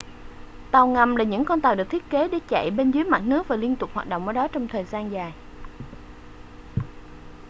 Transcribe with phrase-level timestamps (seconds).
[0.71, 3.47] tàu ngầm là những con tàu được thiết kế để chạy bên dưới mặt nước
[3.47, 5.33] và liên tục hoạt động ở đó trong thời gian dài